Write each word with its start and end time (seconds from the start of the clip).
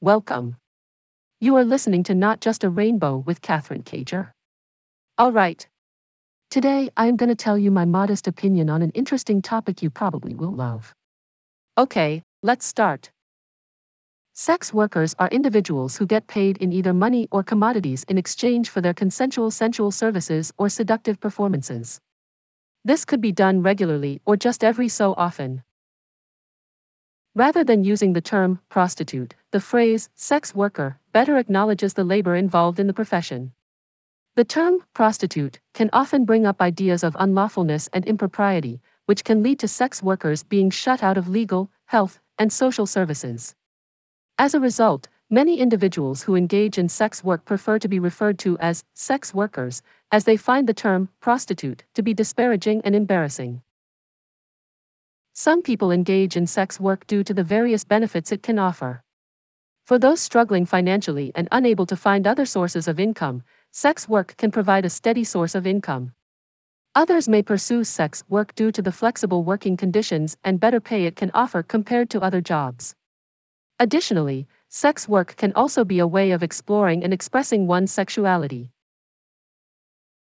Welcome. 0.00 0.58
You 1.40 1.56
are 1.56 1.64
listening 1.64 2.04
to 2.04 2.14
Not 2.14 2.40
Just 2.40 2.62
a 2.62 2.70
Rainbow 2.70 3.16
with 3.26 3.42
Katherine 3.42 3.82
Cager. 3.82 4.30
All 5.18 5.32
right. 5.32 5.66
Today, 6.52 6.88
I 6.96 7.08
am 7.08 7.16
going 7.16 7.30
to 7.30 7.34
tell 7.34 7.58
you 7.58 7.72
my 7.72 7.84
modest 7.84 8.28
opinion 8.28 8.70
on 8.70 8.80
an 8.80 8.92
interesting 8.92 9.42
topic 9.42 9.82
you 9.82 9.90
probably 9.90 10.36
will 10.36 10.52
love. 10.52 10.94
Okay, 11.76 12.22
let's 12.44 12.64
start. 12.64 13.10
Sex 14.34 14.72
workers 14.72 15.16
are 15.18 15.26
individuals 15.30 15.96
who 15.96 16.06
get 16.06 16.28
paid 16.28 16.58
in 16.58 16.72
either 16.72 16.94
money 16.94 17.26
or 17.32 17.42
commodities 17.42 18.04
in 18.04 18.18
exchange 18.18 18.68
for 18.68 18.80
their 18.80 18.94
consensual 18.94 19.50
sensual 19.50 19.90
services 19.90 20.52
or 20.56 20.68
seductive 20.68 21.18
performances. 21.18 21.98
This 22.84 23.04
could 23.04 23.20
be 23.20 23.32
done 23.32 23.64
regularly 23.64 24.20
or 24.24 24.36
just 24.36 24.62
every 24.62 24.88
so 24.88 25.14
often. 25.14 25.64
Rather 27.38 27.62
than 27.62 27.84
using 27.84 28.14
the 28.14 28.20
term 28.20 28.58
prostitute, 28.68 29.36
the 29.52 29.60
phrase 29.60 30.10
sex 30.16 30.56
worker 30.56 30.98
better 31.12 31.38
acknowledges 31.38 31.94
the 31.94 32.02
labor 32.02 32.34
involved 32.34 32.80
in 32.80 32.88
the 32.88 32.92
profession. 32.92 33.52
The 34.34 34.42
term 34.42 34.80
prostitute 34.92 35.60
can 35.72 35.88
often 35.92 36.24
bring 36.24 36.44
up 36.44 36.60
ideas 36.60 37.04
of 37.04 37.14
unlawfulness 37.14 37.88
and 37.92 38.04
impropriety, 38.06 38.80
which 39.06 39.22
can 39.22 39.44
lead 39.44 39.60
to 39.60 39.68
sex 39.68 40.02
workers 40.02 40.42
being 40.42 40.68
shut 40.68 41.00
out 41.00 41.16
of 41.16 41.28
legal, 41.28 41.70
health, 41.84 42.18
and 42.40 42.52
social 42.52 42.86
services. 42.86 43.54
As 44.36 44.52
a 44.52 44.58
result, 44.58 45.06
many 45.30 45.60
individuals 45.60 46.24
who 46.24 46.34
engage 46.34 46.76
in 46.76 46.88
sex 46.88 47.22
work 47.22 47.44
prefer 47.44 47.78
to 47.78 47.86
be 47.86 48.00
referred 48.00 48.40
to 48.40 48.58
as 48.58 48.82
sex 48.94 49.32
workers, 49.32 49.80
as 50.10 50.24
they 50.24 50.36
find 50.36 50.68
the 50.68 50.74
term 50.74 51.08
prostitute 51.20 51.84
to 51.94 52.02
be 52.02 52.12
disparaging 52.12 52.80
and 52.84 52.96
embarrassing. 52.96 53.62
Some 55.40 55.62
people 55.62 55.92
engage 55.92 56.36
in 56.36 56.48
sex 56.48 56.80
work 56.80 57.06
due 57.06 57.22
to 57.22 57.32
the 57.32 57.44
various 57.44 57.84
benefits 57.84 58.32
it 58.32 58.42
can 58.42 58.58
offer. 58.58 59.04
For 59.86 59.96
those 59.96 60.20
struggling 60.20 60.66
financially 60.66 61.30
and 61.36 61.46
unable 61.52 61.86
to 61.86 61.94
find 61.94 62.26
other 62.26 62.44
sources 62.44 62.88
of 62.88 62.98
income, 62.98 63.44
sex 63.70 64.08
work 64.08 64.36
can 64.36 64.50
provide 64.50 64.84
a 64.84 64.90
steady 64.90 65.22
source 65.22 65.54
of 65.54 65.64
income. 65.64 66.10
Others 66.96 67.28
may 67.28 67.40
pursue 67.40 67.84
sex 67.84 68.24
work 68.28 68.52
due 68.56 68.72
to 68.72 68.82
the 68.82 68.90
flexible 68.90 69.44
working 69.44 69.76
conditions 69.76 70.36
and 70.42 70.58
better 70.58 70.80
pay 70.80 71.04
it 71.04 71.14
can 71.14 71.30
offer 71.32 71.62
compared 71.62 72.10
to 72.10 72.20
other 72.20 72.40
jobs. 72.40 72.96
Additionally, 73.78 74.48
sex 74.68 75.08
work 75.08 75.36
can 75.36 75.52
also 75.52 75.84
be 75.84 76.00
a 76.00 76.06
way 76.08 76.32
of 76.32 76.42
exploring 76.42 77.04
and 77.04 77.14
expressing 77.14 77.68
one's 77.68 77.92
sexuality. 77.92 78.72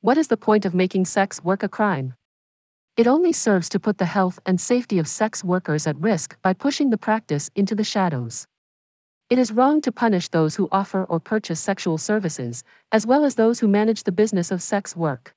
What 0.00 0.16
is 0.16 0.28
the 0.28 0.38
point 0.38 0.64
of 0.64 0.72
making 0.72 1.04
sex 1.04 1.44
work 1.44 1.62
a 1.62 1.68
crime? 1.68 2.14
It 2.96 3.06
only 3.06 3.32
serves 3.32 3.68
to 3.70 3.78
put 3.78 3.98
the 3.98 4.06
health 4.06 4.38
and 4.46 4.58
safety 4.58 4.98
of 4.98 5.06
sex 5.06 5.44
workers 5.44 5.86
at 5.86 6.00
risk 6.00 6.40
by 6.40 6.54
pushing 6.54 6.88
the 6.88 6.96
practice 6.96 7.50
into 7.54 7.74
the 7.74 7.84
shadows. 7.84 8.46
It 9.28 9.38
is 9.38 9.52
wrong 9.52 9.82
to 9.82 9.92
punish 9.92 10.28
those 10.28 10.56
who 10.56 10.68
offer 10.72 11.04
or 11.04 11.20
purchase 11.20 11.60
sexual 11.60 11.98
services, 11.98 12.64
as 12.90 13.06
well 13.06 13.26
as 13.26 13.34
those 13.34 13.60
who 13.60 13.68
manage 13.68 14.04
the 14.04 14.12
business 14.12 14.50
of 14.50 14.62
sex 14.62 14.96
work. 14.96 15.34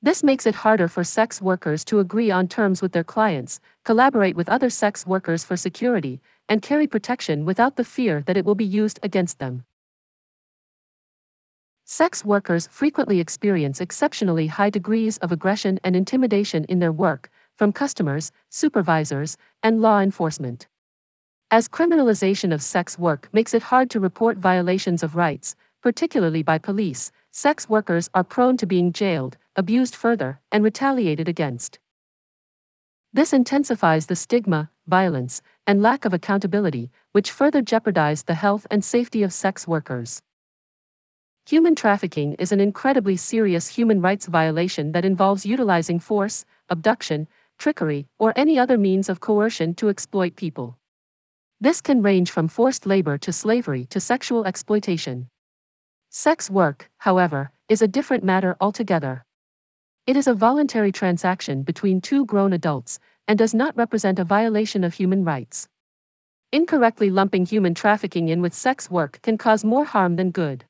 This 0.00 0.22
makes 0.22 0.46
it 0.46 0.54
harder 0.54 0.88
for 0.88 1.04
sex 1.04 1.42
workers 1.42 1.84
to 1.84 2.00
agree 2.00 2.30
on 2.30 2.48
terms 2.48 2.80
with 2.80 2.92
their 2.92 3.04
clients, 3.04 3.60
collaborate 3.84 4.34
with 4.34 4.48
other 4.48 4.70
sex 4.70 5.06
workers 5.06 5.44
for 5.44 5.58
security, 5.58 6.22
and 6.48 6.62
carry 6.62 6.86
protection 6.86 7.44
without 7.44 7.76
the 7.76 7.84
fear 7.84 8.22
that 8.22 8.38
it 8.38 8.46
will 8.46 8.54
be 8.54 8.64
used 8.64 8.98
against 9.02 9.38
them. 9.38 9.64
Sex 11.92 12.24
workers 12.24 12.68
frequently 12.68 13.20
experience 13.20 13.78
exceptionally 13.78 14.46
high 14.46 14.70
degrees 14.70 15.18
of 15.18 15.30
aggression 15.30 15.78
and 15.84 15.94
intimidation 15.94 16.64
in 16.64 16.78
their 16.78 16.90
work, 16.90 17.28
from 17.54 17.70
customers, 17.70 18.32
supervisors, 18.48 19.36
and 19.62 19.82
law 19.82 20.00
enforcement. 20.00 20.68
As 21.50 21.68
criminalization 21.68 22.50
of 22.50 22.62
sex 22.62 22.98
work 22.98 23.28
makes 23.34 23.52
it 23.52 23.64
hard 23.64 23.90
to 23.90 24.00
report 24.00 24.38
violations 24.38 25.02
of 25.02 25.16
rights, 25.16 25.54
particularly 25.82 26.42
by 26.42 26.56
police, 26.56 27.12
sex 27.30 27.68
workers 27.68 28.08
are 28.14 28.24
prone 28.24 28.56
to 28.56 28.66
being 28.66 28.90
jailed, 28.90 29.36
abused 29.54 29.94
further, 29.94 30.40
and 30.50 30.64
retaliated 30.64 31.28
against. 31.28 31.78
This 33.12 33.34
intensifies 33.34 34.06
the 34.06 34.16
stigma, 34.16 34.70
violence, 34.86 35.42
and 35.66 35.82
lack 35.82 36.06
of 36.06 36.14
accountability, 36.14 36.90
which 37.12 37.30
further 37.30 37.60
jeopardize 37.60 38.22
the 38.22 38.36
health 38.36 38.66
and 38.70 38.82
safety 38.82 39.22
of 39.22 39.34
sex 39.34 39.68
workers. 39.68 40.22
Human 41.46 41.74
trafficking 41.74 42.34
is 42.34 42.52
an 42.52 42.60
incredibly 42.60 43.16
serious 43.16 43.66
human 43.66 44.00
rights 44.00 44.26
violation 44.26 44.92
that 44.92 45.04
involves 45.04 45.44
utilizing 45.44 45.98
force, 45.98 46.44
abduction, 46.68 47.26
trickery, 47.58 48.06
or 48.18 48.32
any 48.36 48.58
other 48.58 48.78
means 48.78 49.08
of 49.08 49.18
coercion 49.18 49.74
to 49.74 49.88
exploit 49.88 50.36
people. 50.36 50.78
This 51.60 51.80
can 51.80 52.00
range 52.00 52.30
from 52.30 52.46
forced 52.46 52.86
labor 52.86 53.18
to 53.18 53.32
slavery 53.32 53.86
to 53.86 53.98
sexual 53.98 54.44
exploitation. 54.46 55.28
Sex 56.10 56.48
work, 56.48 56.88
however, 56.98 57.50
is 57.68 57.82
a 57.82 57.88
different 57.88 58.22
matter 58.22 58.56
altogether. 58.60 59.24
It 60.06 60.16
is 60.16 60.28
a 60.28 60.34
voluntary 60.34 60.92
transaction 60.92 61.62
between 61.62 62.00
two 62.00 62.24
grown 62.24 62.52
adults 62.52 63.00
and 63.26 63.36
does 63.36 63.52
not 63.54 63.76
represent 63.76 64.20
a 64.20 64.24
violation 64.24 64.84
of 64.84 64.94
human 64.94 65.24
rights. 65.24 65.68
Incorrectly 66.52 67.10
lumping 67.10 67.46
human 67.46 67.74
trafficking 67.74 68.28
in 68.28 68.42
with 68.42 68.54
sex 68.54 68.90
work 68.90 69.20
can 69.22 69.38
cause 69.38 69.64
more 69.64 69.84
harm 69.84 70.16
than 70.16 70.30
good. 70.30 70.64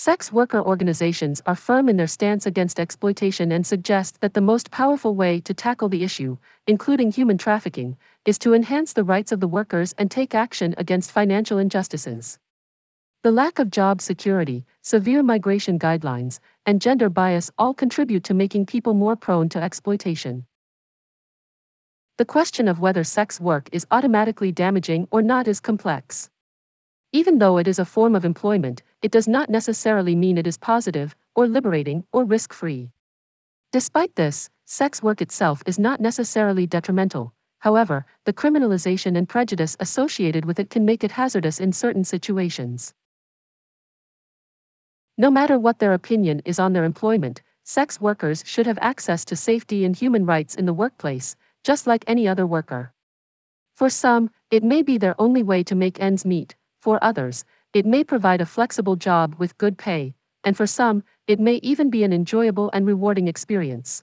Sex 0.00 0.32
worker 0.32 0.62
organizations 0.62 1.42
are 1.44 1.56
firm 1.56 1.88
in 1.88 1.96
their 1.96 2.06
stance 2.06 2.46
against 2.46 2.78
exploitation 2.78 3.50
and 3.50 3.66
suggest 3.66 4.20
that 4.20 4.32
the 4.32 4.40
most 4.40 4.70
powerful 4.70 5.16
way 5.16 5.40
to 5.40 5.52
tackle 5.52 5.88
the 5.88 6.04
issue, 6.04 6.36
including 6.68 7.10
human 7.10 7.36
trafficking, 7.36 7.96
is 8.24 8.38
to 8.38 8.54
enhance 8.54 8.92
the 8.92 9.02
rights 9.02 9.32
of 9.32 9.40
the 9.40 9.48
workers 9.48 9.96
and 9.98 10.08
take 10.08 10.36
action 10.36 10.72
against 10.78 11.10
financial 11.10 11.58
injustices. 11.58 12.38
The 13.24 13.32
lack 13.32 13.58
of 13.58 13.72
job 13.72 14.00
security, 14.00 14.64
severe 14.82 15.24
migration 15.24 15.80
guidelines, 15.80 16.38
and 16.64 16.80
gender 16.80 17.10
bias 17.10 17.50
all 17.58 17.74
contribute 17.74 18.22
to 18.22 18.34
making 18.34 18.66
people 18.66 18.94
more 18.94 19.16
prone 19.16 19.48
to 19.48 19.60
exploitation. 19.60 20.46
The 22.18 22.24
question 22.24 22.68
of 22.68 22.78
whether 22.78 23.02
sex 23.02 23.40
work 23.40 23.68
is 23.72 23.84
automatically 23.90 24.52
damaging 24.52 25.08
or 25.10 25.22
not 25.22 25.48
is 25.48 25.58
complex. 25.58 26.30
Even 27.12 27.38
though 27.38 27.56
it 27.56 27.66
is 27.66 27.80
a 27.80 27.84
form 27.84 28.14
of 28.14 28.24
employment, 28.24 28.84
it 29.02 29.10
does 29.10 29.28
not 29.28 29.48
necessarily 29.48 30.16
mean 30.16 30.38
it 30.38 30.46
is 30.46 30.58
positive, 30.58 31.14
or 31.34 31.46
liberating, 31.46 32.04
or 32.12 32.24
risk 32.24 32.52
free. 32.52 32.90
Despite 33.70 34.16
this, 34.16 34.50
sex 34.64 35.02
work 35.02 35.20
itself 35.20 35.62
is 35.66 35.78
not 35.78 36.00
necessarily 36.00 36.66
detrimental. 36.66 37.34
However, 37.60 38.06
the 38.24 38.32
criminalization 38.32 39.16
and 39.16 39.28
prejudice 39.28 39.76
associated 39.80 40.44
with 40.44 40.58
it 40.58 40.70
can 40.70 40.84
make 40.84 41.02
it 41.02 41.12
hazardous 41.12 41.60
in 41.60 41.72
certain 41.72 42.04
situations. 42.04 42.94
No 45.16 45.30
matter 45.30 45.58
what 45.58 45.80
their 45.80 45.92
opinion 45.92 46.40
is 46.44 46.58
on 46.58 46.72
their 46.72 46.84
employment, 46.84 47.42
sex 47.64 48.00
workers 48.00 48.44
should 48.46 48.66
have 48.66 48.78
access 48.80 49.24
to 49.26 49.36
safety 49.36 49.84
and 49.84 49.96
human 49.96 50.24
rights 50.24 50.54
in 50.54 50.66
the 50.66 50.72
workplace, 50.72 51.34
just 51.64 51.86
like 51.86 52.04
any 52.06 52.28
other 52.28 52.46
worker. 52.46 52.92
For 53.74 53.90
some, 53.90 54.30
it 54.50 54.62
may 54.64 54.82
be 54.82 54.96
their 54.96 55.20
only 55.20 55.42
way 55.42 55.62
to 55.64 55.74
make 55.74 56.00
ends 56.00 56.24
meet, 56.24 56.54
for 56.80 57.02
others, 57.02 57.44
it 57.72 57.86
may 57.86 58.02
provide 58.04 58.40
a 58.40 58.46
flexible 58.46 58.96
job 58.96 59.36
with 59.38 59.58
good 59.58 59.78
pay, 59.78 60.14
and 60.44 60.56
for 60.56 60.66
some, 60.66 61.02
it 61.26 61.38
may 61.38 61.56
even 61.56 61.90
be 61.90 62.04
an 62.04 62.12
enjoyable 62.12 62.70
and 62.72 62.86
rewarding 62.86 63.28
experience. 63.28 64.02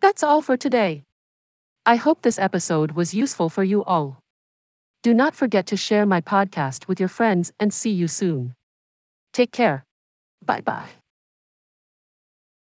That's 0.00 0.22
all 0.22 0.42
for 0.42 0.56
today. 0.56 1.04
I 1.86 1.96
hope 1.96 2.22
this 2.22 2.38
episode 2.38 2.92
was 2.92 3.14
useful 3.14 3.48
for 3.48 3.64
you 3.64 3.84
all. 3.84 4.22
Do 5.02 5.14
not 5.14 5.34
forget 5.34 5.66
to 5.68 5.76
share 5.76 6.04
my 6.06 6.20
podcast 6.20 6.88
with 6.88 7.00
your 7.00 7.08
friends 7.08 7.52
and 7.58 7.72
see 7.72 7.90
you 7.90 8.08
soon. 8.08 8.54
Take 9.32 9.52
care. 9.52 9.84
Bye 10.44 10.60
bye. 10.60 10.99